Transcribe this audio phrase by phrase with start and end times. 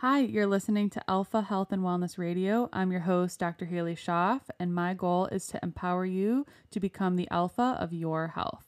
[0.00, 2.68] Hi, you're listening to Alpha Health and Wellness Radio.
[2.72, 3.66] I'm your host, Dr.
[3.66, 8.28] Halie Schoff, and my goal is to empower you to become the alpha of your
[8.28, 8.62] health.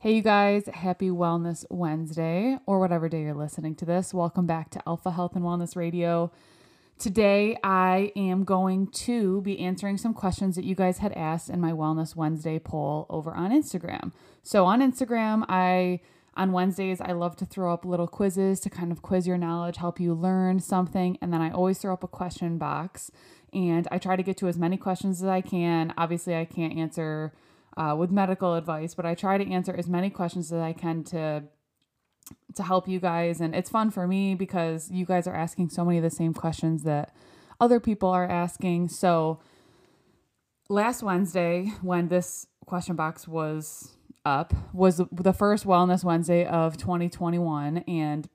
[0.00, 4.12] Hey, you guys, happy Wellness Wednesday, or whatever day you're listening to this.
[4.12, 6.32] Welcome back to Alpha Health and Wellness Radio.
[6.98, 11.60] Today, I am going to be answering some questions that you guys had asked in
[11.60, 14.12] my Wellness Wednesday poll over on Instagram.
[14.42, 16.00] So, on Instagram, I
[16.36, 19.76] on Wednesdays, I love to throw up little quizzes to kind of quiz your knowledge,
[19.76, 21.16] help you learn something.
[21.20, 23.10] And then I always throw up a question box
[23.52, 25.94] and I try to get to as many questions as I can.
[25.96, 27.32] Obviously, I can't answer
[27.76, 31.04] uh, with medical advice, but I try to answer as many questions as I can
[31.04, 31.44] to
[32.54, 33.40] to help you guys.
[33.40, 36.34] And it's fun for me because you guys are asking so many of the same
[36.34, 37.14] questions that
[37.60, 38.88] other people are asking.
[38.88, 39.40] So
[40.68, 47.78] last Wednesday, when this question box was up, was the first Wellness Wednesday of 2021,
[47.78, 48.28] and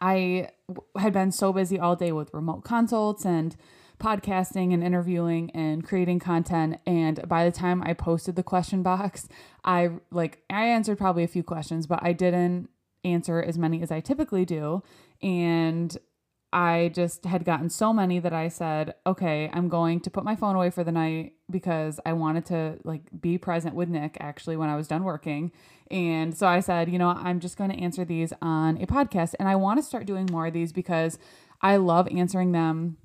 [0.00, 0.50] I
[0.96, 3.56] had been so busy all day with remote consults and
[3.98, 9.28] podcasting and interviewing and creating content and by the time I posted the question box,
[9.62, 12.70] I like I answered probably a few questions, but I didn't
[13.04, 14.82] answer as many as I typically do
[15.22, 15.96] and
[16.52, 20.34] I just had gotten so many that I said, okay, I'm going to put my
[20.34, 24.56] phone away for the night because I wanted to like be present with Nick actually
[24.56, 25.52] when I was done working.
[25.92, 29.34] And so I said, you know, I'm just going to answer these on a podcast
[29.38, 31.18] and I want to start doing more of these because
[31.62, 32.96] I love answering them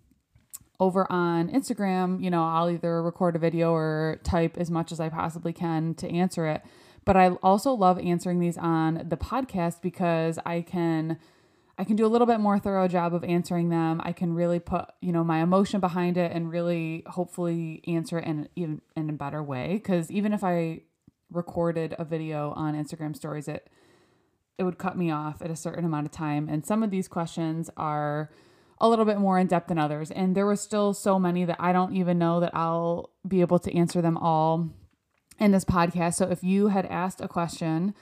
[0.80, 5.00] over on Instagram, you know, I'll either record a video or type as much as
[5.00, 6.64] I possibly can to answer it.
[7.06, 11.18] But I also love answering these on the podcast because I can
[11.78, 14.00] I can do a little bit more thorough job of answering them.
[14.04, 18.26] I can really put, you know, my emotion behind it and really hopefully answer it
[18.26, 20.82] in even in a better way cuz even if I
[21.32, 23.70] recorded a video on Instagram stories it
[24.58, 27.08] it would cut me off at a certain amount of time and some of these
[27.08, 28.30] questions are
[28.80, 30.12] a little bit more in depth than others.
[30.12, 33.60] And there were still so many that I don't even know that I'll be able
[33.60, 34.70] to answer them all
[35.40, 36.16] in this podcast.
[36.16, 37.94] So if you had asked a question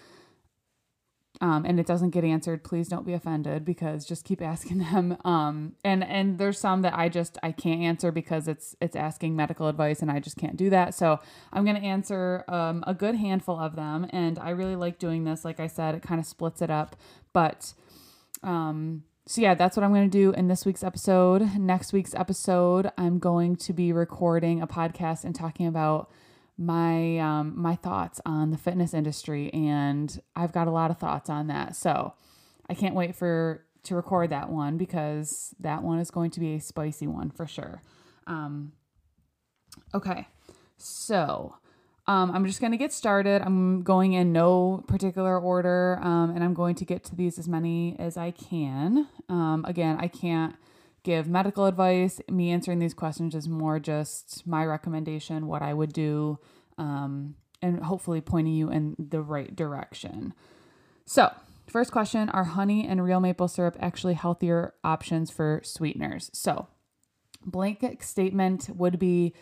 [1.42, 5.18] um, and it doesn't get answered, please don't be offended because just keep asking them.
[5.26, 9.36] Um, and and there's some that I just I can't answer because it's it's asking
[9.36, 10.94] medical advice and I just can't do that.
[10.94, 11.20] So
[11.52, 15.44] I'm gonna answer um, a good handful of them, and I really like doing this.
[15.44, 16.96] Like I said, it kind of splits it up,
[17.34, 17.74] but
[18.44, 21.58] um so yeah, that's what I'm going to do in this week's episode.
[21.58, 26.12] Next week's episode, I'm going to be recording a podcast and talking about
[26.58, 31.30] my um, my thoughts on the fitness industry, and I've got a lot of thoughts
[31.30, 31.76] on that.
[31.76, 32.14] So
[32.70, 36.56] I can't wait for to record that one because that one is going to be
[36.56, 37.82] a spicy one for sure.
[38.28, 38.74] Um,
[39.94, 40.28] okay,
[40.78, 41.56] so
[42.08, 43.42] um, I'm just going to get started.
[43.42, 47.48] I'm going in no particular order, um, and I'm going to get to these as
[47.48, 49.08] many as I can.
[49.30, 50.56] Um, again, I can't
[51.04, 52.22] give medical advice.
[52.30, 56.40] Me answering these questions is more just my recommendation, what I would do,
[56.78, 60.34] um, and hopefully pointing you in the right direction.
[61.06, 61.34] So,
[61.68, 66.30] first question Are honey and real maple syrup actually healthier options for sweeteners?
[66.34, 66.68] So,
[67.46, 69.34] blanket statement would be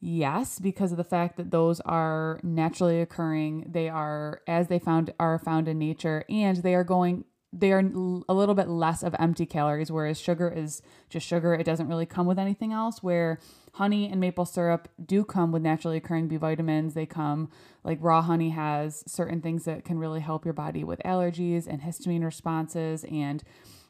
[0.00, 3.66] Yes, because of the fact that those are naturally occurring.
[3.68, 7.78] They are as they found are found in nature and they are going they are
[7.80, 11.54] a little bit less of empty calories whereas sugar is just sugar.
[11.54, 13.38] It doesn't really come with anything else where
[13.74, 16.94] honey and maple syrup do come with naturally occurring B vitamins.
[16.94, 17.50] They come
[17.84, 21.80] like raw honey has certain things that can really help your body with allergies and
[21.80, 23.42] histamine responses and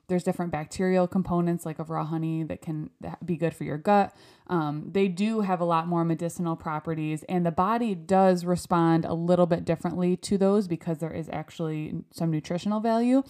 [0.09, 2.89] there's different bacterial components like of raw honey that can
[3.23, 4.17] be good for your gut.
[4.47, 9.13] Um, they do have a lot more medicinal properties, and the body does respond a
[9.13, 13.23] little bit differently to those because there is actually some nutritional value.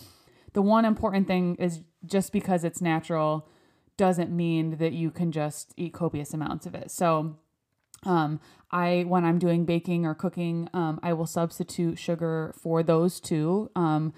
[0.59, 3.47] The one important thing is just because it's natural
[3.97, 6.91] doesn't mean that you can just eat copious amounts of it.
[6.91, 7.37] So,
[8.05, 8.41] um,
[8.73, 13.71] I when I'm doing baking or cooking, um, I will substitute sugar for those two.
[13.77, 14.13] Um,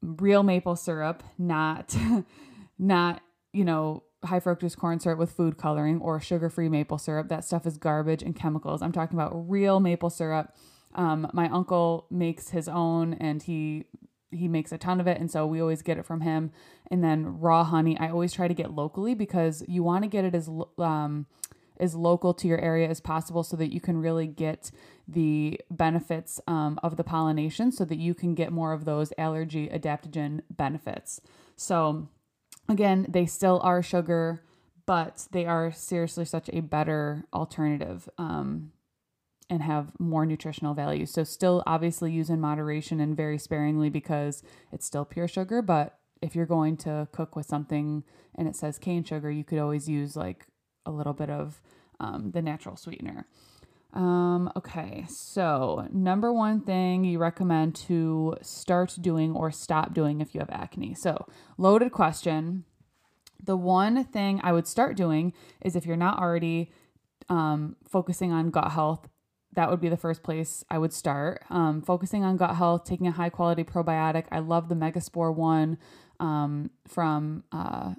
[0.00, 1.96] real maple syrup, not
[2.78, 3.20] not,
[3.52, 7.28] you know, high fructose corn syrup with food coloring or sugar-free maple syrup.
[7.28, 8.82] That stuff is garbage and chemicals.
[8.82, 10.54] I'm talking about real maple syrup.
[10.94, 13.86] Um, my uncle makes his own and he
[14.32, 16.50] he makes a ton of it and so we always get it from him
[16.90, 20.24] and then raw honey i always try to get locally because you want to get
[20.24, 20.48] it as
[20.78, 21.26] um,
[21.82, 24.70] as local to your area as possible so that you can really get
[25.08, 29.68] the benefits um, of the pollination so that you can get more of those allergy
[29.68, 31.20] adaptogen benefits.
[31.56, 32.08] So,
[32.68, 34.44] again, they still are sugar,
[34.86, 38.70] but they are seriously such a better alternative um,
[39.52, 41.04] and have more nutritional value.
[41.04, 45.60] So, still obviously use in moderation and very sparingly because it's still pure sugar.
[45.60, 48.02] But if you're going to cook with something
[48.34, 50.46] and it says cane sugar, you could always use like
[50.86, 51.60] a little bit of
[52.00, 53.26] um, the natural sweetener.
[53.92, 60.34] Um, okay, so number one thing you recommend to start doing or stop doing if
[60.34, 60.94] you have acne.
[60.94, 61.26] So,
[61.58, 62.64] loaded question.
[63.44, 66.70] The one thing I would start doing is if you're not already
[67.28, 69.08] um, focusing on gut health,
[69.54, 71.44] that would be the first place I would start.
[71.50, 74.24] Um, focusing on gut health, taking a high quality probiotic.
[74.32, 75.78] I love the Megaspore one
[76.20, 77.94] um, from uh,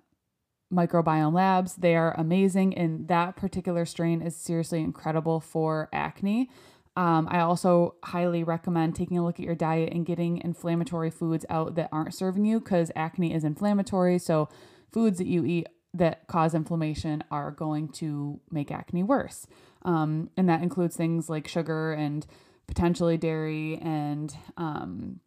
[0.74, 1.76] Microbiome Labs.
[1.76, 6.50] They are amazing, and that particular strain is seriously incredible for acne.
[6.96, 11.46] Um, I also highly recommend taking a look at your diet and getting inflammatory foods
[11.50, 14.20] out that aren't serving you because acne is inflammatory.
[14.20, 14.50] So,
[14.92, 19.48] foods that you eat that cause inflammation are going to make acne worse.
[19.86, 22.26] Um, and that includes things like sugar and
[22.68, 25.20] potentially dairy and um,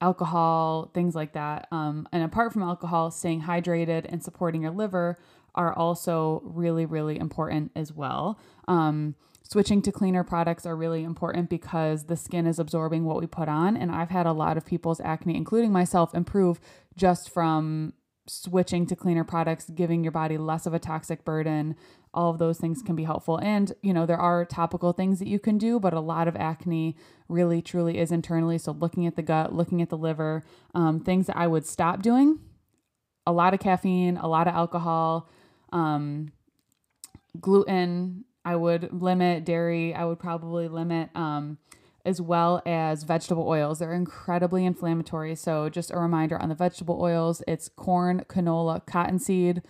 [0.00, 1.68] alcohol, things like that.
[1.70, 5.18] Um, and apart from alcohol, staying hydrated and supporting your liver
[5.54, 8.38] are also really, really important as well.
[8.68, 13.26] Um, switching to cleaner products are really important because the skin is absorbing what we
[13.26, 13.76] put on.
[13.76, 16.60] And I've had a lot of people's acne, including myself, improve
[16.96, 17.94] just from
[18.28, 21.76] switching to cleaner products, giving your body less of a toxic burden,
[22.16, 23.38] all of those things can be helpful.
[23.38, 26.34] And, you know, there are topical things that you can do, but a lot of
[26.34, 26.96] acne
[27.28, 28.58] really truly is internally.
[28.58, 30.42] So, looking at the gut, looking at the liver,
[30.74, 32.40] um, things that I would stop doing
[33.26, 35.28] a lot of caffeine, a lot of alcohol,
[35.72, 36.32] um,
[37.40, 41.10] gluten, I would limit dairy, I would probably limit.
[41.14, 41.58] Um,
[42.04, 43.80] as well as vegetable oils.
[43.80, 45.34] They're incredibly inflammatory.
[45.34, 49.60] So, just a reminder on the vegetable oils it's corn, canola, cottonseed,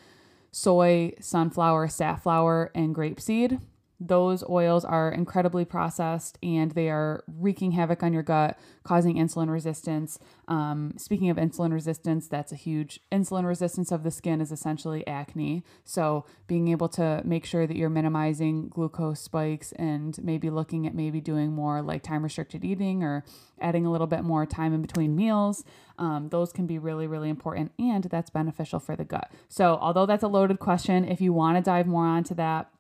[0.57, 3.61] soy, sunflower, safflower, and grapeseed.
[3.99, 9.51] Those oils are incredibly processed and they are wreaking havoc on your gut, causing insulin
[9.51, 10.19] resistance.
[10.49, 15.07] Um, speaking of insulin resistance, that's a huge insulin resistance of the skin is essentially
[15.07, 15.65] acne.
[15.85, 20.95] So, being able to make sure that you're minimizing glucose spikes and maybe looking at
[20.95, 23.25] maybe doing more like time restricted eating or
[23.61, 25.65] adding a little bit more time in between meals,
[25.99, 29.33] um, those can be really, really important and that's beneficial for the gut.
[29.49, 32.71] So, although that's a loaded question, if you want to dive more onto that,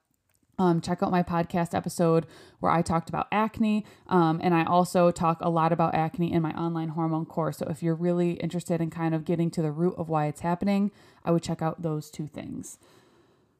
[0.58, 2.26] um, check out my podcast episode
[2.60, 3.84] where I talked about acne.
[4.08, 7.58] Um, and I also talk a lot about acne in my online hormone course.
[7.58, 10.40] So if you're really interested in kind of getting to the root of why it's
[10.40, 10.90] happening,
[11.24, 12.78] I would check out those two things.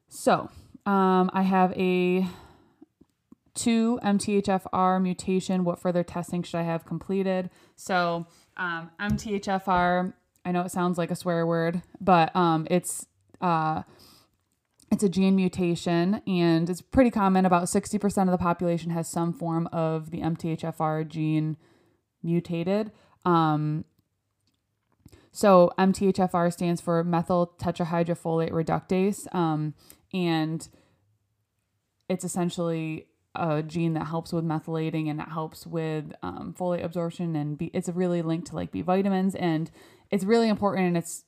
[0.07, 0.49] So
[0.85, 2.27] um, I have a
[3.53, 5.63] two MTHFR mutation.
[5.63, 7.49] What further testing should I have completed?
[7.75, 10.13] So um, MTHFR,
[10.45, 13.05] I know it sounds like a swear word, but um, it's
[13.41, 13.83] uh,
[14.91, 17.45] it's a gene mutation and it's pretty common.
[17.45, 21.57] About 60% of the population has some form of the MTHFR gene
[22.23, 22.91] mutated.
[23.25, 23.85] Um,
[25.31, 29.33] so MTHFR stands for methyl tetrahydrofolate reductase.
[29.35, 29.73] Um,
[30.13, 30.67] and
[32.09, 37.35] it's essentially a gene that helps with methylating and it helps with um, folate absorption
[37.35, 39.69] and B, it's really linked to like B vitamins and
[40.09, 41.25] it's really important and it's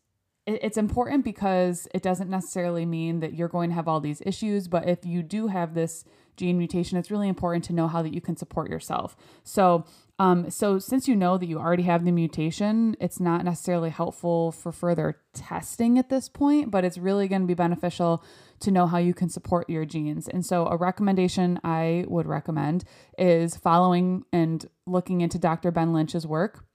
[0.56, 4.68] it's important because it doesn't necessarily mean that you're going to have all these issues,
[4.68, 6.06] but if you do have this
[6.38, 9.18] gene mutation, it's really important to know how that you can support yourself.
[9.44, 9.86] So,
[10.18, 14.52] um, so since you know that you already have the mutation, it's not necessarily helpful
[14.52, 18.24] for further testing at this point, but it's really going to be beneficial
[18.62, 20.28] to know how you can support your genes.
[20.28, 22.86] And so, a recommendation I would recommend
[23.18, 25.72] is following and looking into Dr.
[25.72, 26.66] Ben Lynch's work.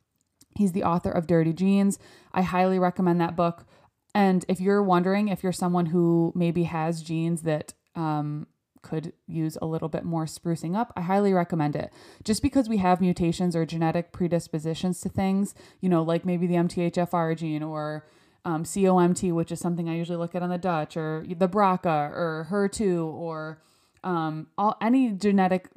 [0.54, 1.98] He's the author of Dirty Genes.
[2.32, 3.66] I highly recommend that book.
[4.14, 8.46] And if you're wondering if you're someone who maybe has genes that um,
[8.82, 11.92] could use a little bit more sprucing up, I highly recommend it.
[12.22, 16.54] Just because we have mutations or genetic predispositions to things, you know, like maybe the
[16.54, 18.06] MTHFR gene or
[18.44, 22.12] um, COMT, which is something I usually look at on the Dutch, or the BRCA
[22.12, 23.62] or HER2 or
[24.04, 25.68] um, all any genetic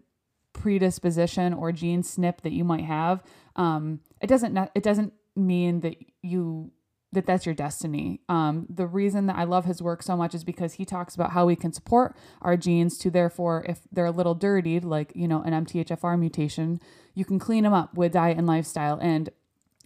[0.58, 3.24] predisposition or gene SNP that you might have,
[3.56, 6.72] um, it doesn't it doesn't mean that you
[7.14, 8.20] that that's your destiny.
[8.28, 11.32] Um, the reason that I love his work so much is because he talks about
[11.32, 15.28] how we can support our genes to therefore, if they're a little dirtied, like you
[15.28, 16.80] know an MTHFR mutation,
[17.14, 19.00] you can clean them up with diet and lifestyle.
[19.02, 19.30] And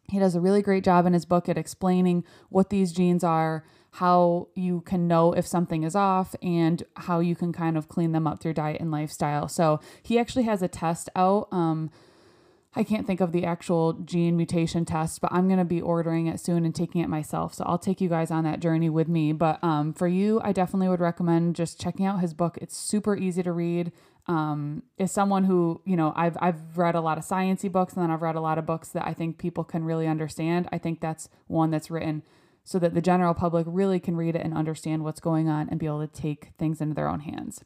[0.10, 3.64] he does a really great job in his book at explaining what these genes are,
[3.92, 8.14] how you can know if something is off, and how you can kind of clean
[8.14, 9.48] them up through diet and lifestyle.
[9.48, 11.48] So he actually has a test out.
[11.52, 11.92] Um,
[12.74, 16.28] I can't think of the actual gene mutation test, but I'm going to be ordering
[16.28, 17.54] it soon and taking it myself.
[17.54, 19.34] So I'll take you guys on that journey with me.
[19.34, 22.58] But um, for you, I definitely would recommend just checking out his book.
[22.62, 23.92] It's super easy to read.
[24.28, 28.04] Um, is someone who, you know, I've, I've read a lot of sciencey books and
[28.04, 30.70] then I've read a lot of books that I think people can really understand.
[30.72, 32.24] I think that's one that's written
[32.64, 35.80] so that the general public really can read it and understand what's going on and
[35.80, 37.64] be able to take things into their own hands.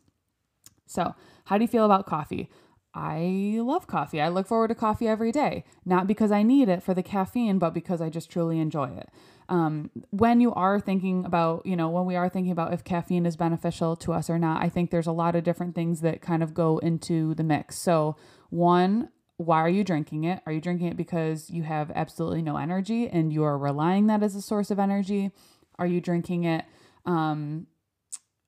[0.87, 2.49] So, how do you feel about coffee?
[2.95, 4.21] I love coffee.
[4.21, 7.59] I look forward to coffee every day, not because I need it for the caffeine,
[7.59, 9.09] but because I just truly enjoy it.
[9.49, 13.25] Um, when you are thinking about, you know, when we are thinking about if caffeine
[13.25, 16.21] is beneficial to us or not, I think there's a lot of different things that
[16.21, 17.77] kind of go into the mix.
[17.77, 18.15] So,
[18.49, 20.41] one, why are you drinking it?
[20.45, 24.23] Are you drinking it because you have absolutely no energy and you are relying that
[24.23, 25.31] as a source of energy?
[25.77, 26.65] Are you drinking it
[27.05, 27.67] um,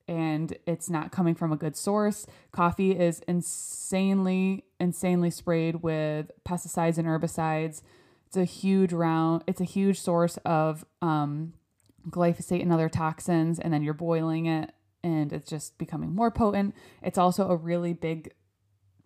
[0.08, 2.26] and it's not coming from a good source.
[2.52, 7.82] Coffee is insanely, insanely sprayed with pesticides and herbicides.
[8.26, 11.54] It's a huge round, it's a huge source of um,
[12.10, 14.72] glyphosate and other toxins, and then you're boiling it
[15.04, 16.76] and it's just becoming more potent.
[17.02, 18.34] It's also a really big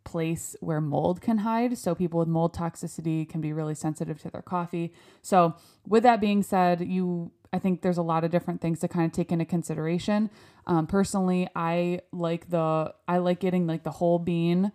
[0.03, 1.77] place where mold can hide.
[1.77, 4.93] So people with mold toxicity can be really sensitive to their coffee.
[5.22, 5.55] So
[5.88, 9.05] with that being said, you I think there's a lot of different things to kind
[9.05, 10.29] of take into consideration.
[10.67, 14.72] Um, personally, I like the I like getting like the whole bean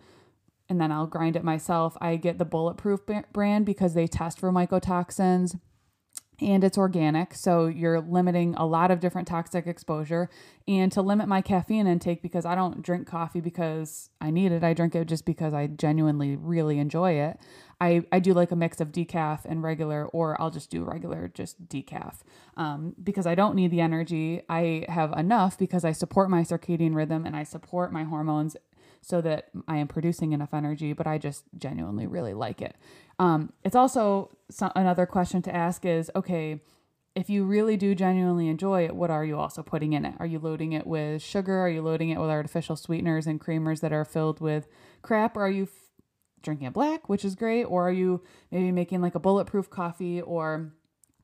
[0.69, 1.97] and then I'll grind it myself.
[2.01, 5.59] I get the bulletproof brand because they test for mycotoxins
[6.39, 7.33] and it's organic.
[7.33, 10.29] So you're limiting a lot of different toxic exposure.
[10.67, 14.63] And to limit my caffeine intake, because I don't drink coffee because I need it,
[14.63, 17.39] I drink it just because I genuinely really enjoy it.
[17.79, 21.27] I, I do like a mix of decaf and regular, or I'll just do regular,
[21.27, 22.17] just decaf.
[22.55, 24.41] Um, because I don't need the energy.
[24.49, 28.57] I have enough because I support my circadian rhythm and I support my hormones
[29.01, 32.75] so that I am producing enough energy, but I just genuinely really like it.
[33.19, 36.59] Um, it's also so, another question to ask is okay,
[37.15, 40.13] if you really do genuinely enjoy it, what are you also putting in it?
[40.19, 41.59] Are you loading it with sugar?
[41.59, 44.67] Are you loading it with artificial sweeteners and creamers that are filled with
[45.01, 45.35] crap?
[45.35, 45.67] Or are you
[46.43, 48.21] drinking it black, which is great, or are you
[48.51, 50.71] maybe making like a bulletproof coffee or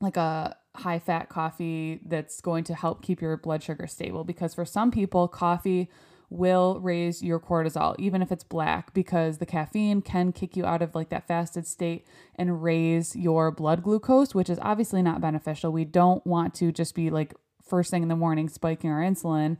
[0.00, 4.24] like a high fat coffee that's going to help keep your blood sugar stable?
[4.24, 5.88] Because for some people, coffee
[6.34, 10.82] will raise your cortisol, even if it's black, because the caffeine can kick you out
[10.82, 15.72] of like that fasted state and raise your blood glucose, which is obviously not beneficial.
[15.72, 19.56] We don't want to just be like first thing in the morning spiking our insulin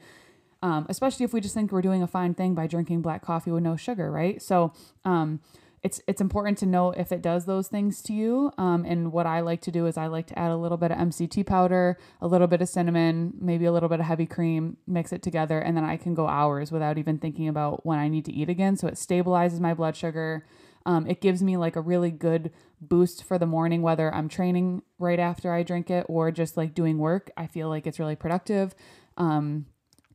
[0.64, 3.50] um, especially if we just think we're doing a fine thing by drinking black coffee
[3.50, 4.40] with no sugar, right?
[4.40, 4.72] So,
[5.04, 5.40] um,
[5.84, 8.50] it's it's important to know if it does those things to you.
[8.56, 10.90] Um, and what I like to do is I like to add a little bit
[10.90, 14.78] of MCT powder, a little bit of cinnamon, maybe a little bit of heavy cream,
[14.86, 18.08] mix it together, and then I can go hours without even thinking about when I
[18.08, 18.76] need to eat again.
[18.76, 20.46] So it stabilizes my blood sugar.
[20.86, 22.50] Um, it gives me like a really good
[22.80, 26.74] boost for the morning, whether I'm training right after I drink it or just like
[26.74, 27.30] doing work.
[27.36, 28.74] I feel like it's really productive.
[29.18, 29.66] Um,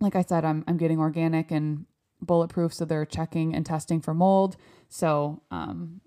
[0.02, 1.86] like I said, I'm I'm getting organic and
[2.22, 4.58] bulletproof, so they're checking and testing for mold.
[4.90, 6.02] So um,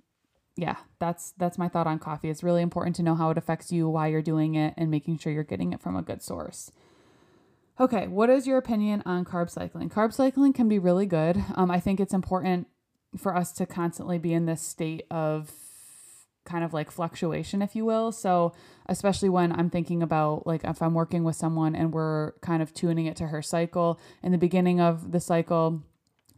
[0.57, 2.29] yeah, that's that's my thought on coffee.
[2.29, 5.19] It's really important to know how it affects you, why you're doing it, and making
[5.19, 6.71] sure you're getting it from a good source.
[7.81, 9.89] Okay, what is your opinion on carb cycling?
[9.89, 11.43] Carb cycling can be really good.
[11.55, 12.67] Um, I think it's important
[13.17, 15.51] for us to constantly be in this state of
[16.45, 18.13] kind of like fluctuation, if you will.
[18.13, 18.53] So,
[18.87, 22.75] especially when I'm thinking about like if I'm working with someone and we're kind of
[22.75, 25.83] tuning it to her cycle in the beginning of the cycle,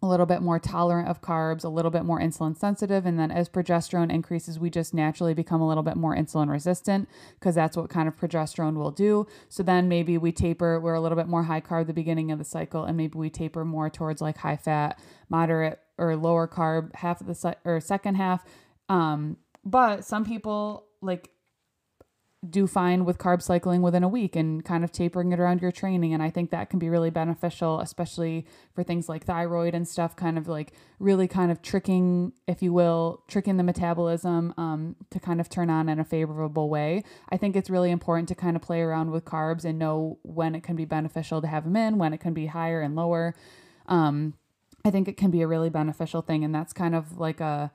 [0.05, 3.07] a little bit more tolerant of carbs, a little bit more insulin sensitive.
[3.07, 7.09] And then as progesterone increases, we just naturally become a little bit more insulin resistant
[7.41, 9.27] because that's what kind of progesterone will do.
[9.49, 12.39] So then maybe we taper, we're a little bit more high carb the beginning of
[12.39, 16.95] the cycle, and maybe we taper more towards like high fat, moderate or lower carb
[16.95, 18.45] half of the or second half.
[18.89, 21.31] Um, but some people like
[22.51, 25.73] do fine with carb cycling within a week and kind of tapering it around your
[25.73, 26.13] training.
[26.13, 30.15] And I think that can be really beneficial, especially for things like thyroid and stuff,
[30.17, 35.19] kind of like really kind of tricking, if you will, tricking the metabolism um, to
[35.21, 37.03] kind of turn on in a favorable way.
[37.31, 40.55] I think it's really important to kind of play around with carbs and know when
[40.55, 43.35] it can be beneficial to have them in, when it can be higher and lower.
[43.87, 44.35] Um,
[44.85, 46.45] I think it can be a really beneficial thing.
[46.45, 47.73] And that's kind of like a,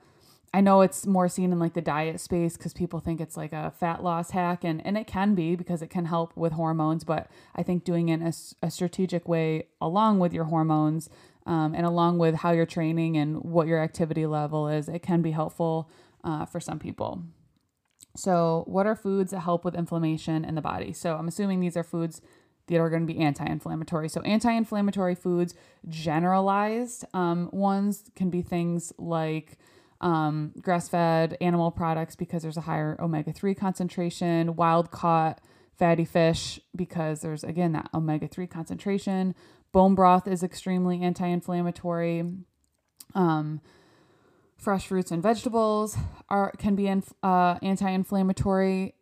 [0.52, 3.52] I know it's more seen in like the diet space because people think it's like
[3.52, 7.04] a fat loss hack, and, and it can be because it can help with hormones.
[7.04, 11.08] But I think doing it in a, a strategic way along with your hormones
[11.46, 15.22] um, and along with how you're training and what your activity level is, it can
[15.22, 15.88] be helpful
[16.24, 17.22] uh, for some people.
[18.16, 20.92] So, what are foods that help with inflammation in the body?
[20.92, 22.20] So, I'm assuming these are foods
[22.66, 24.08] that are going to be anti inflammatory.
[24.08, 25.54] So, anti inflammatory foods,
[25.88, 29.58] generalized um, ones, can be things like
[30.00, 35.40] um, grass fed animal products because there's a higher omega 3 concentration, wild caught
[35.78, 39.34] fatty fish because there's, again, that omega 3 concentration.
[39.72, 42.24] Bone broth is extremely anti inflammatory.
[43.14, 43.60] Um,
[44.60, 45.96] fresh fruits and vegetables
[46.28, 46.88] are can be
[47.22, 48.94] uh, anti-inflammatory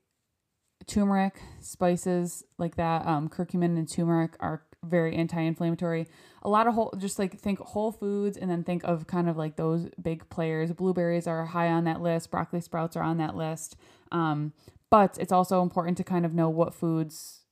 [0.86, 6.06] turmeric spices like that um, curcumin and turmeric are very anti-inflammatory.
[6.42, 9.36] A lot of whole just like think whole foods and then think of kind of
[9.36, 10.72] like those big players.
[10.72, 12.30] Blueberries are high on that list.
[12.30, 13.76] Broccoli sprouts are on that list.
[14.12, 14.52] Um,
[14.90, 17.42] but it's also important to kind of know what foods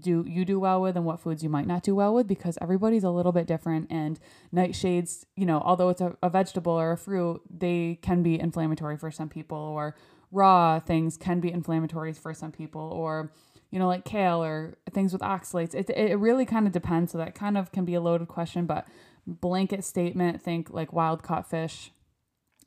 [0.00, 2.58] do you do well with and what foods you might not do well with because
[2.60, 4.18] everybody's a little bit different and
[4.52, 8.96] nightshades you know although it's a, a vegetable or a fruit they can be inflammatory
[8.96, 9.94] for some people or
[10.32, 13.30] raw things can be inflammatory for some people or
[13.74, 15.74] you know, like kale or things with oxalates.
[15.74, 17.10] It, it really kind of depends.
[17.10, 18.86] So that kind of can be a loaded question, but
[19.26, 21.90] blanket statement, think like wild caught fish,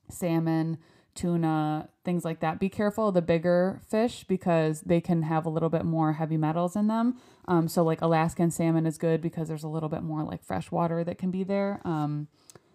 [0.10, 0.80] salmon,
[1.16, 2.60] tuna, things like that.
[2.60, 6.36] Be careful of the bigger fish because they can have a little bit more heavy
[6.36, 7.16] metals in them.
[7.48, 10.72] Um, so like Alaskan salmon is good because there's a little bit more like fresh
[10.72, 11.80] water that can be there.
[11.86, 12.28] Um,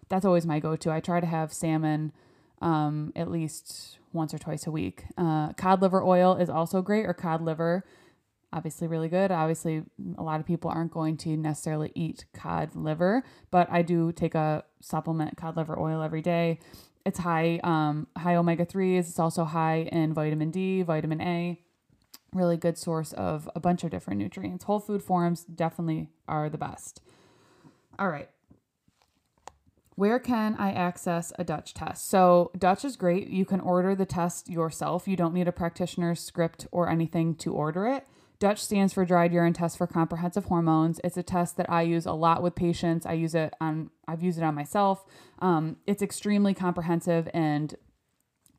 [0.09, 0.89] that's always my go-to.
[0.89, 2.11] I try to have salmon
[2.63, 5.03] um, at least once or twice a week.
[5.19, 7.83] Uh, cod liver oil is also great, or cod liver
[8.53, 9.31] obviously really good.
[9.31, 9.83] Obviously,
[10.17, 14.35] a lot of people aren't going to necessarily eat cod liver, but I do take
[14.35, 16.59] a supplement cod liver oil every day.
[17.05, 18.99] It's high um, high omega 3s.
[18.99, 21.59] It's also high in vitamin D, vitamin A.
[22.31, 24.63] Really good source of a bunch of different nutrients.
[24.65, 27.01] Whole food forms definitely are the best.
[27.99, 28.29] All right.
[29.95, 32.09] Where can I access a Dutch test?
[32.09, 33.27] So, Dutch is great.
[33.27, 35.07] You can order the test yourself.
[35.07, 38.07] You don't need a practitioner's script or anything to order it.
[38.43, 40.99] Dutch stands for dried urine test for comprehensive hormones.
[41.01, 43.05] It's a test that I use a lot with patients.
[43.05, 45.05] I use it on I've used it on myself.
[45.39, 47.73] Um, it's extremely comprehensive and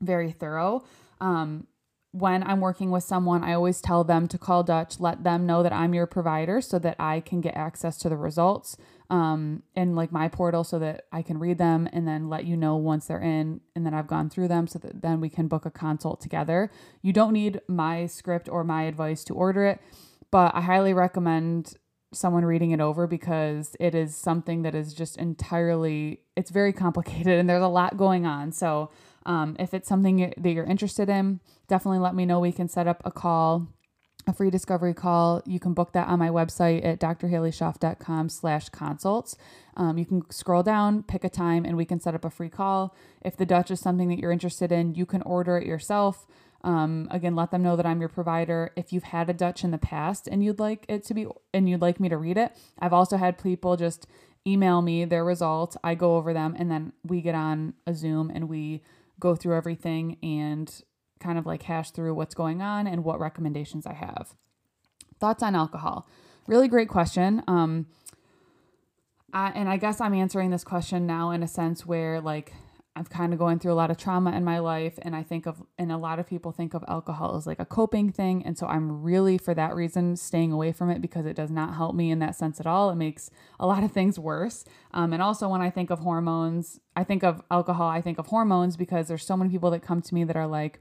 [0.00, 0.84] very thorough.
[1.20, 1.66] Um,
[2.12, 5.62] when I'm working with someone, I always tell them to call Dutch, let them know
[5.62, 8.78] that I'm your provider so that I can get access to the results
[9.14, 12.56] um, in like my portal so that I can read them and then let you
[12.56, 15.46] know once they're in and then I've gone through them so that then we can
[15.46, 16.68] book a consult together.
[17.00, 19.80] You don't need my script or my advice to order it,
[20.32, 21.74] but I highly recommend
[22.12, 27.38] someone reading it over because it is something that is just entirely it's very complicated
[27.38, 28.50] and there's a lot going on.
[28.50, 28.90] So
[29.26, 32.40] um, if it's something that you're interested in, definitely let me know.
[32.40, 33.68] We can set up a call
[34.26, 35.42] a free discovery call.
[35.46, 39.36] You can book that on my website at drhalieschoff.com slash consults.
[39.76, 42.48] Um, you can scroll down, pick a time, and we can set up a free
[42.48, 42.94] call.
[43.22, 46.26] If the Dutch is something that you're interested in, you can order it yourself.
[46.62, 48.72] Um, again, let them know that I'm your provider.
[48.74, 51.68] If you've had a Dutch in the past and you'd like it to be, and
[51.68, 54.06] you'd like me to read it, I've also had people just
[54.46, 55.76] email me their results.
[55.84, 58.82] I go over them, and then we get on a Zoom and we
[59.20, 60.82] go through everything and
[61.20, 64.34] kind of like hash through what's going on and what recommendations I have.
[65.20, 66.08] Thoughts on alcohol?
[66.46, 67.42] Really great question.
[67.46, 67.86] Um,
[69.32, 72.52] I, and I guess I'm answering this question now in a sense where like
[72.96, 75.46] I'm kind of going through a lot of trauma in my life and I think
[75.46, 78.56] of and a lot of people think of alcohol as like a coping thing and
[78.56, 81.96] so I'm really for that reason staying away from it because it does not help
[81.96, 82.90] me in that sense at all.
[82.90, 84.64] It makes a lot of things worse.
[84.92, 88.28] Um, and also when I think of hormones, I think of alcohol, I think of
[88.28, 90.80] hormones because there's so many people that come to me that are like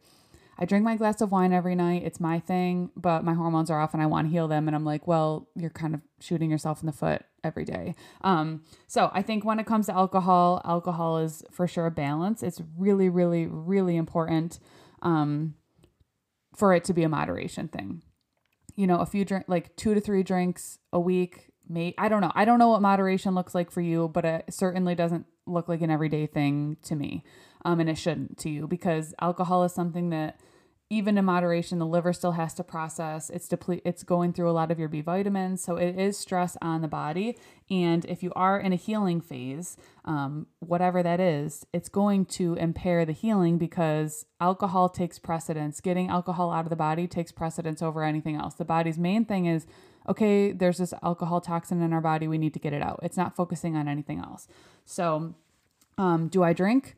[0.57, 2.03] I drink my glass of wine every night.
[2.05, 4.67] It's my thing, but my hormones are off and I want to heal them.
[4.67, 7.95] And I'm like, well, you're kind of shooting yourself in the foot every day.
[8.21, 12.43] Um, so I think when it comes to alcohol, alcohol is for sure a balance.
[12.43, 14.59] It's really, really, really important
[15.01, 15.55] um,
[16.55, 18.03] for it to be a moderation thing.
[18.75, 21.51] You know, a few drink, like two to three drinks a week.
[21.67, 22.31] May I don't know.
[22.35, 25.81] I don't know what moderation looks like for you, but it certainly doesn't look like
[25.81, 27.23] an everyday thing to me
[27.65, 30.39] um, and it shouldn't to you because alcohol is something that
[30.89, 33.29] even in moderation the liver still has to process.
[33.29, 36.55] It's deplete it's going through a lot of your b vitamins so it is stress
[36.61, 37.37] on the body.
[37.71, 42.53] And if you are in a healing phase um, whatever that is it's going to
[42.55, 45.81] impair the healing because alcohol takes precedence.
[45.81, 48.53] Getting alcohol out of the body takes precedence over anything else.
[48.53, 49.65] The body's main thing is
[50.07, 52.27] okay there's this alcohol toxin in our body.
[52.27, 52.99] We need to get it out.
[53.01, 54.47] It's not focusing on anything else.
[54.85, 55.33] So
[55.97, 56.95] um, do i drink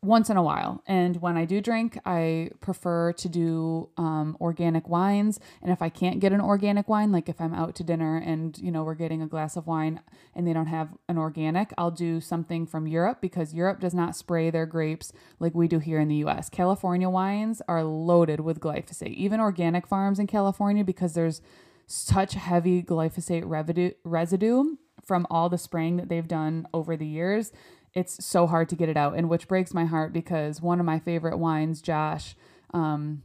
[0.00, 0.80] once in a while.
[0.86, 5.40] And when I do drink, I prefer to do um, organic wines.
[5.60, 8.56] And if I can't get an organic wine, like if I'm out to dinner and,
[8.58, 10.00] you know, we're getting a glass of wine
[10.36, 14.14] and they don't have an organic, I'll do something from Europe because Europe does not
[14.14, 16.48] spray their grapes like we do here in the US.
[16.48, 21.42] California wines are loaded with glyphosate, even organic farms in California, because there's
[21.88, 27.50] such heavy glyphosate residue, residue from all the spraying that they've done over the years
[27.94, 30.86] it's so hard to get it out, and which breaks my heart because one of
[30.86, 32.36] my favorite wines, Josh,
[32.72, 33.22] um,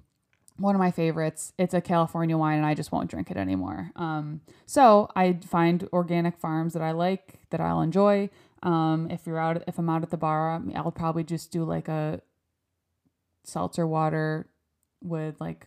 [0.57, 1.53] one of my favorites.
[1.57, 3.91] It's a California wine, and I just won't drink it anymore.
[3.95, 8.29] Um, so I find organic farms that I like that I'll enjoy.
[8.61, 11.87] Um, if you're out, if I'm out at the bar, I'll probably just do like
[11.87, 12.21] a
[13.43, 14.47] seltzer water
[15.01, 15.65] with like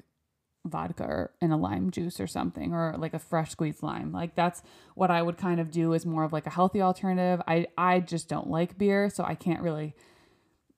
[0.68, 4.12] vodka or, and a lime juice or something or like a fresh squeezed lime.
[4.12, 4.62] Like that's
[4.94, 7.42] what i would kind of do is more of like a healthy alternative.
[7.46, 9.94] I i just don't like beer so i can't really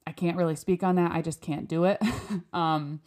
[0.07, 1.13] i can't really speak on that.
[1.13, 2.01] I just can't do it.
[2.53, 3.01] Um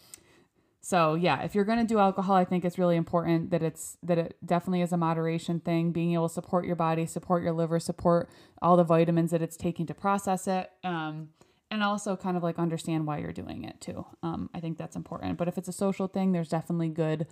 [0.84, 3.98] so yeah if you're going to do alcohol i think it's really important that it's
[4.02, 5.92] that it definitely is a moderation thing.
[5.92, 8.30] Being able to support your body support your liver support
[8.62, 10.72] all the vitamins that it's taking to process it.
[10.84, 11.30] Um
[11.72, 14.06] and also kind of like understand why you're doing it too.
[14.22, 15.38] Um, I think that's important.
[15.38, 17.28] But if it's a social thing, there's definitely good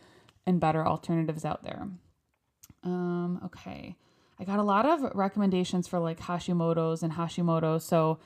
[0.47, 1.87] and better alternatives out there.
[2.83, 3.97] Um, okay.
[4.39, 7.83] I got a lot of recommendations for like Hashimoto's and Hashimoto's.
[7.83, 8.19] So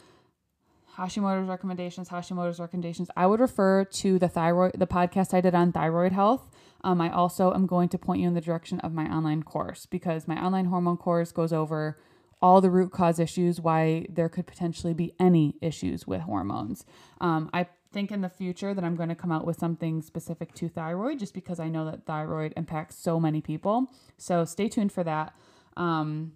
[0.95, 3.10] Hashimoto's recommendations, Hashimoto's recommendations.
[3.17, 6.47] I would refer to the thyroid, the podcast I did on thyroid health.
[6.84, 9.88] Um, I also am going to point you in the direction of my online course
[9.88, 11.97] because my online hormone course goes over
[12.44, 16.86] all the root cause issues, why there could potentially be any issues with hormones.
[17.22, 20.54] Um, I think in the future that I'm going to come out with something specific
[20.56, 23.88] to thyroid just because I know that thyroid impacts so many people.
[24.18, 25.34] So stay tuned for that.
[25.78, 26.34] Um,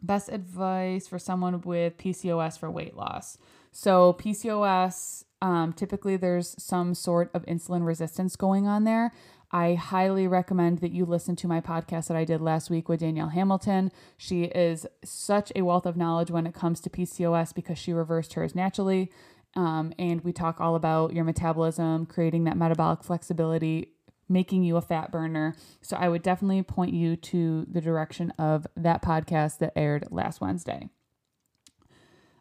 [0.00, 3.36] best advice for someone with PCOS for weight loss.
[3.72, 9.12] So, PCOS, um, typically there's some sort of insulin resistance going on there.
[9.52, 13.00] I highly recommend that you listen to my podcast that I did last week with
[13.00, 13.92] Danielle Hamilton.
[14.16, 18.32] She is such a wealth of knowledge when it comes to PCOS because she reversed
[18.32, 19.12] hers naturally.
[19.54, 23.92] Um, and we talk all about your metabolism, creating that metabolic flexibility,
[24.26, 25.54] making you a fat burner.
[25.82, 30.40] So I would definitely point you to the direction of that podcast that aired last
[30.40, 30.88] Wednesday.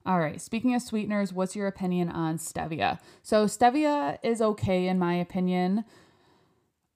[0.06, 3.00] All right, speaking of sweeteners, what's your opinion on stevia?
[3.22, 5.86] So, stevia is okay in my opinion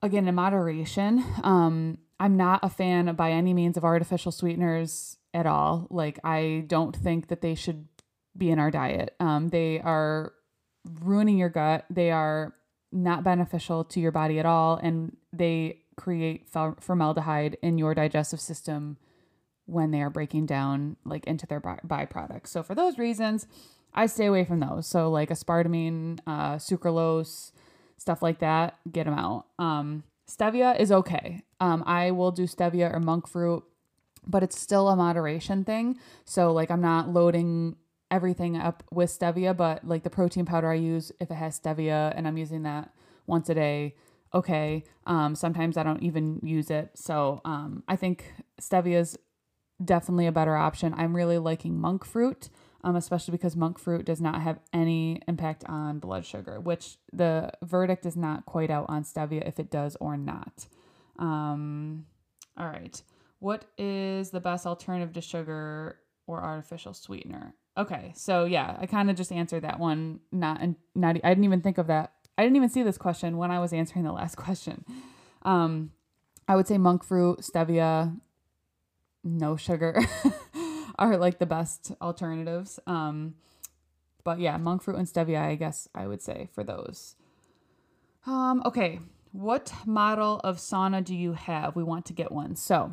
[0.06, 1.24] again in moderation.
[1.44, 5.88] Um, I'm not a fan by any means of artificial sweeteners at all.
[5.89, 7.88] Like I don't think that they should
[8.38, 9.15] be in our diet.
[9.20, 10.34] Um, they are
[11.02, 11.86] ruining your gut.
[11.89, 12.54] They are
[12.91, 18.98] not beneficial to your body at all, and they create formaldehyde in your digestive system
[19.65, 22.48] when they are breaking down like into their by- byproducts.
[22.48, 23.48] So for those reasons,
[23.94, 24.88] I stay away from those.
[24.88, 27.52] So like aspartame, uh, sucralose,
[27.97, 29.45] stuff like that, get them out.
[29.60, 31.43] Um, stevia is okay.
[31.60, 33.63] Um, I will do stevia or monk fruit,
[34.27, 35.97] but it's still a moderation thing.
[36.25, 37.75] So like I'm not loading
[38.12, 42.13] everything up with stevia, but like the protein powder I use, if it has stevia
[42.15, 42.93] and I'm using that
[43.27, 43.95] once a day,
[44.34, 44.84] okay.
[45.08, 46.91] Um, sometimes I don't even use it.
[46.95, 49.17] So um, I think stevia is
[49.84, 50.93] definitely a better option.
[50.95, 52.49] I'm really liking monk fruit
[52.86, 57.52] um, especially because monk fruit does not have any impact on blood sugar, which the
[57.63, 60.67] verdict is not quite out on stevia if it does or not.
[61.17, 62.06] Um,
[62.56, 63.02] all right.
[63.39, 67.56] What is the best alternative to sugar or artificial sweetener?
[67.76, 70.19] Okay, so yeah, I kind of just answered that one.
[70.32, 71.17] Not and not.
[71.24, 72.13] I didn't even think of that.
[72.38, 74.86] I didn't even see this question when I was answering the last question.
[75.41, 75.91] Um,
[76.48, 78.15] I would say monk fruit, stevia,
[79.24, 80.00] no sugar.
[80.99, 82.79] are like the best alternatives.
[82.88, 83.36] Um,
[84.23, 87.15] but yeah, monk fruit and stevia, I guess I would say for those.
[88.25, 88.99] Um, okay,
[89.31, 91.75] what model of sauna do you have?
[91.75, 92.55] We want to get one.
[92.55, 92.91] So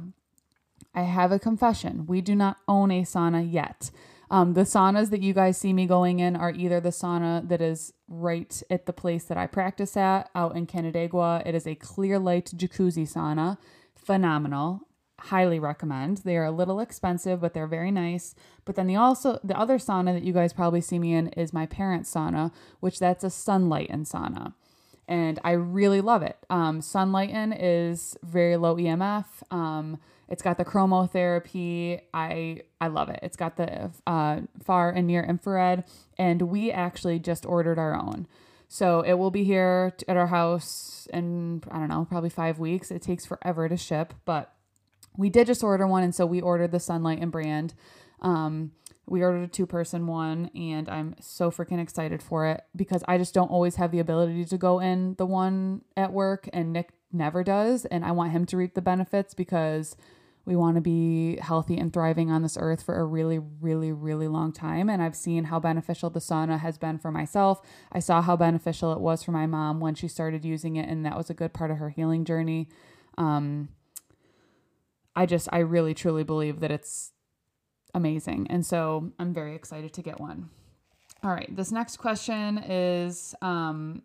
[0.95, 2.07] I have a confession.
[2.07, 3.91] We do not own a sauna yet.
[4.31, 7.61] Um, the saunas that you guys see me going in are either the sauna that
[7.61, 11.43] is right at the place that I practice at out in Canandaigua.
[11.45, 13.59] It is a Clearlight jacuzzi sauna.
[13.95, 14.81] Phenomenal
[15.27, 16.19] highly recommend.
[16.19, 18.35] They are a little expensive, but they're very nice.
[18.65, 21.53] But then the also the other sauna that you guys probably see me in is
[21.53, 24.55] my parents' sauna, which that's a Sunlighten sauna.
[25.07, 26.39] And I really love it.
[26.51, 29.27] Um, Sunlighten is very low EMF.
[29.51, 32.01] Um, it's got the chromotherapy.
[32.13, 33.21] I I love it.
[33.23, 35.85] It's got the uh, far and near infrared,
[36.19, 38.27] and we actually just ordered our own.
[38.67, 42.91] So it will be here at our house in I don't know, probably five weeks.
[42.91, 44.55] It takes forever to ship, but
[45.17, 47.75] we did just order one, and so we ordered the Sunlighten brand.
[48.21, 48.73] Um,
[49.07, 53.19] we ordered a two person one, and I'm so freaking excited for it because I
[53.19, 56.91] just don't always have the ability to go in the one at work, and Nick
[57.13, 57.85] never does.
[57.87, 59.97] And I want him to reap the benefits because
[60.45, 64.27] we want to be healthy and thriving on this earth for a really, really, really
[64.29, 64.89] long time.
[64.89, 67.61] And I've seen how beneficial the sauna has been for myself.
[67.93, 71.05] I saw how beneficial it was for my mom when she started using it, and
[71.07, 72.69] that was a good part of her healing journey.
[73.19, 73.69] Um,
[75.15, 77.13] I just, I really truly believe that it's
[77.95, 78.47] amazing.
[78.51, 80.51] And so I'm very excited to get one.
[81.23, 84.03] All right, this next question is um,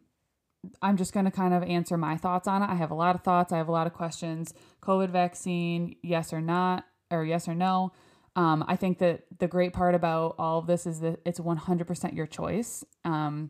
[0.81, 2.69] I'm just going to kind of answer my thoughts on it.
[2.69, 4.53] I have a lot of thoughts, I have a lot of questions.
[4.81, 7.91] COVID vaccine, yes or not, or yes or no.
[8.35, 12.15] Um, I think that the great part about all of this is that it's 100%
[12.15, 12.83] your choice.
[13.03, 13.49] Um,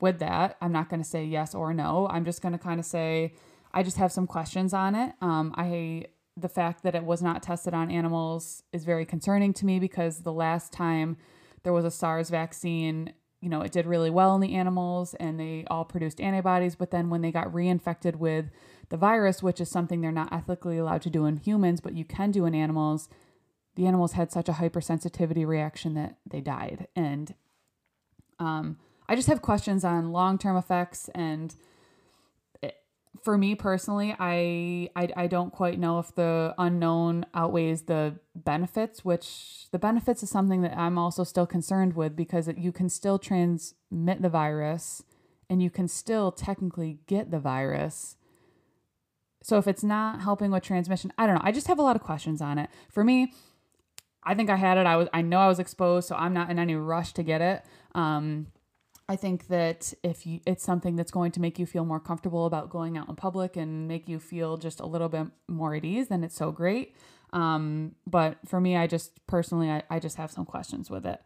[0.00, 2.08] with that, I'm not going to say yes or no.
[2.10, 3.34] I'm just going to kind of say
[3.72, 5.12] I just have some questions on it.
[5.20, 9.66] Um, I the fact that it was not tested on animals is very concerning to
[9.66, 11.16] me because the last time
[11.62, 15.38] there was a SARS vaccine, you know, it did really well in the animals and
[15.38, 16.74] they all produced antibodies.
[16.74, 18.46] But then when they got reinfected with
[18.88, 22.04] the virus, which is something they're not ethically allowed to do in humans, but you
[22.04, 23.08] can do in animals,
[23.76, 26.88] the animals had such a hypersensitivity reaction that they died.
[26.96, 27.34] And
[28.38, 31.54] um, I just have questions on long term effects and
[33.24, 39.02] for me personally, I, I I don't quite know if the unknown outweighs the benefits,
[39.02, 43.18] which the benefits is something that I'm also still concerned with because you can still
[43.18, 45.02] transmit the virus
[45.48, 48.16] and you can still technically get the virus.
[49.42, 51.42] So if it's not helping with transmission, I don't know.
[51.44, 52.68] I just have a lot of questions on it.
[52.90, 53.32] For me,
[54.22, 54.84] I think I had it.
[54.84, 57.40] I was I know I was exposed, so I'm not in any rush to get
[57.40, 57.64] it.
[57.94, 58.48] Um,
[59.08, 62.46] I think that if you, it's something that's going to make you feel more comfortable
[62.46, 65.84] about going out in public and make you feel just a little bit more at
[65.84, 66.96] ease, then it's so great.
[67.32, 71.20] Um, but for me, I just personally, I, I just have some questions with it.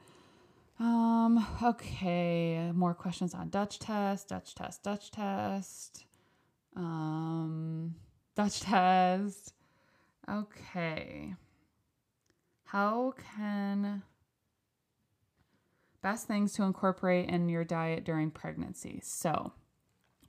[0.80, 6.04] Um, okay, more questions on Dutch test, Dutch test, Dutch test,
[6.76, 7.94] um,
[8.36, 9.52] Dutch test.
[10.28, 11.34] Okay.
[12.64, 14.02] How can
[16.08, 18.98] best things to incorporate in your diet during pregnancy.
[19.02, 19.52] So,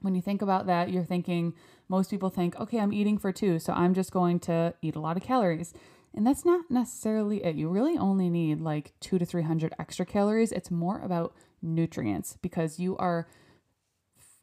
[0.02, 1.54] when you think about that, you're thinking,
[1.88, 5.00] most people think, okay, I'm eating for two, so I'm just going to eat a
[5.00, 5.72] lot of calories.
[6.14, 7.56] And that's not necessarily it.
[7.56, 10.52] You really only need like two to 300 extra calories.
[10.52, 13.26] It's more about nutrients because you are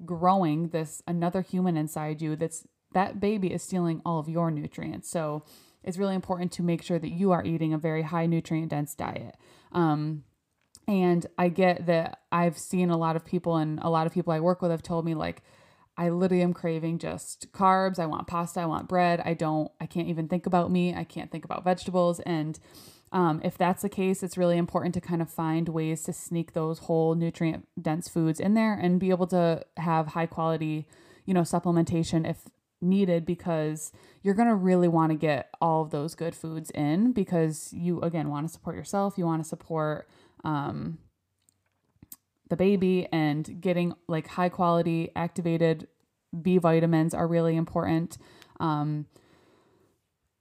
[0.05, 5.07] growing this another human inside you that's that baby is stealing all of your nutrients.
[5.09, 5.43] So
[5.83, 8.95] it's really important to make sure that you are eating a very high nutrient dense
[8.95, 9.35] diet.
[9.71, 10.23] Um,
[10.87, 14.33] and I get that I've seen a lot of people and a lot of people
[14.33, 15.41] I work with have told me like
[15.97, 17.97] I literally am craving just carbs.
[17.97, 19.21] I want pasta, I want bread.
[19.25, 20.95] I don't I can't even think about meat.
[20.95, 22.59] I can't think about vegetables and
[23.11, 26.53] um, if that's the case, it's really important to kind of find ways to sneak
[26.53, 30.87] those whole nutrient dense foods in there and be able to have high quality,
[31.25, 32.49] you know, supplementation if
[32.81, 37.11] needed because you're going to really want to get all of those good foods in
[37.11, 40.07] because you again want to support yourself, you want to support
[40.47, 40.97] um,
[42.49, 45.87] the baby and getting like high quality activated
[46.41, 48.17] B vitamins are really important.
[48.61, 49.05] Um,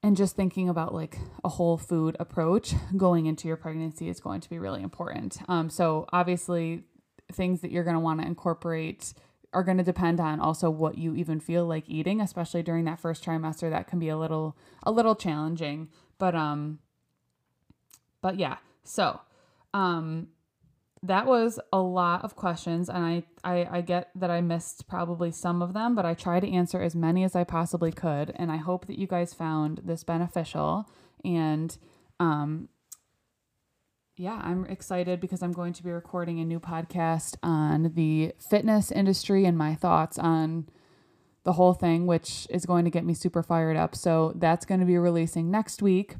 [0.04, 4.40] and just thinking about like a whole food approach going into your pregnancy is going
[4.40, 5.38] to be really important.
[5.48, 6.84] Um, so obviously,
[7.32, 9.12] things that you're going to want to incorporate
[9.52, 13.00] are going to depend on also what you even feel like eating, especially during that
[13.00, 13.68] first trimester.
[13.68, 15.88] That can be a little a little challenging,
[16.18, 16.78] but um,
[18.22, 18.58] but yeah.
[18.84, 19.20] So
[19.76, 20.28] um,
[21.02, 25.30] that was a lot of questions, and I, I I get that I missed probably
[25.30, 28.50] some of them, but I try to answer as many as I possibly could, and
[28.50, 30.88] I hope that you guys found this beneficial.
[31.22, 31.76] And
[32.18, 32.70] um,
[34.16, 38.90] yeah, I'm excited because I'm going to be recording a new podcast on the fitness
[38.90, 40.70] industry and my thoughts on
[41.44, 43.94] the whole thing, which is going to get me super fired up.
[43.94, 46.16] So that's going to be releasing next week,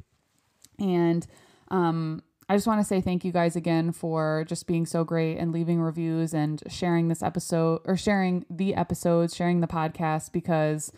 [0.77, 1.25] and
[1.69, 5.37] um, I just want to say thank you guys again for just being so great
[5.37, 10.91] and leaving reviews and sharing this episode or sharing the episodes, sharing the podcast because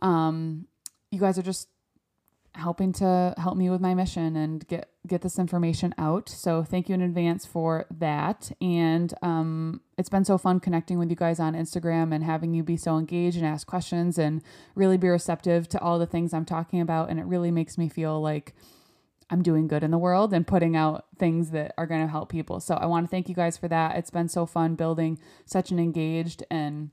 [0.00, 0.66] um,
[1.10, 1.68] you guys are just
[2.54, 6.28] helping to help me with my mission and get get this information out.
[6.28, 8.52] So thank you in advance for that.
[8.60, 12.62] And um, it's been so fun connecting with you guys on Instagram and having you
[12.62, 14.42] be so engaged and ask questions and
[14.74, 17.08] really be receptive to all the things I'm talking about.
[17.08, 18.54] And it really makes me feel like
[19.30, 22.30] I'm doing good in the world and putting out things that are going to help
[22.30, 22.60] people.
[22.60, 23.96] So I want to thank you guys for that.
[23.96, 26.90] It's been so fun building such an engaged and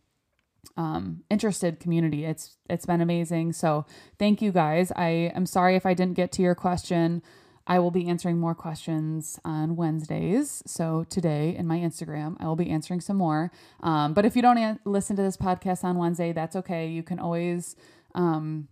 [0.78, 2.26] um, interested community.
[2.26, 3.54] It's it's been amazing.
[3.54, 3.86] So
[4.20, 4.92] thank you guys.
[4.96, 7.22] I am sorry if I didn't get to your question.
[7.68, 10.62] I will be answering more questions on Wednesdays.
[10.68, 13.52] So today in my Instagram, I will be answering some more.
[13.82, 16.88] Um, but if you don't an- listen to this podcast on Wednesday, that's okay.
[16.88, 17.76] You can always
[18.14, 18.68] um,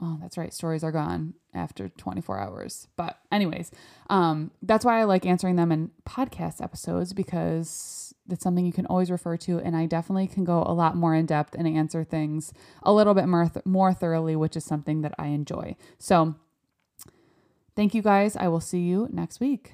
[0.00, 0.52] Oh, that's right.
[0.52, 2.88] Stories are gone after 24 hours.
[2.96, 3.70] But anyways,
[4.10, 8.86] um, that's why I like answering them in podcast episodes because that's something you can
[8.86, 12.04] always refer to, and I definitely can go a lot more in depth and answer
[12.04, 12.52] things
[12.82, 15.76] a little bit more th- more thoroughly, which is something that I enjoy.
[15.98, 16.34] So,
[17.76, 18.36] thank you guys.
[18.36, 19.72] I will see you next week.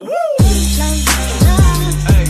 [0.00, 2.24] Hey.